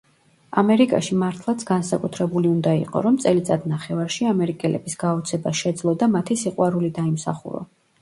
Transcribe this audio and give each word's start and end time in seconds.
ამერიკაში 0.59 1.17
მართლაც 1.23 1.65
განსაკუთრებული 1.71 2.49
უნდა 2.55 2.73
იყო, 2.81 3.05
რომ 3.09 3.21
წელიწადნახევარში 3.27 4.33
ამერიკელების 4.33 5.01
გაოცება 5.07 5.57
შეძლო 5.63 5.99
და 6.05 6.13
მათი 6.19 6.43
სიყვარული 6.47 6.95
დაიმსახურო. 7.01 7.67